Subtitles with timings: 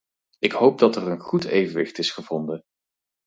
[0.39, 2.63] Ik hoop dat er een goed evenwicht is gevonden.